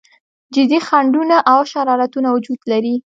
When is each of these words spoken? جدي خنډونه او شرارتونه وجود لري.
جدي 0.55 0.79
خنډونه 0.87 1.37
او 1.51 1.59
شرارتونه 1.71 2.27
وجود 2.35 2.59
لري. 2.71 2.95